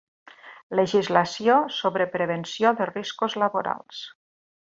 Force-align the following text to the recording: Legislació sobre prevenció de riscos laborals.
Legislació 0.79 1.57
sobre 1.75 2.09
prevenció 2.17 2.73
de 2.81 2.87
riscos 2.93 3.37
laborals. 3.45 4.01